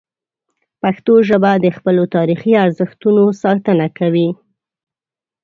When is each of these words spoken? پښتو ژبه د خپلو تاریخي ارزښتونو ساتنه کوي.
پښتو 0.81 1.13
ژبه 1.29 1.51
د 1.63 1.67
خپلو 1.77 2.03
تاریخي 2.15 2.51
ارزښتونو 2.65 3.23
ساتنه 3.41 3.87
کوي. 3.97 4.29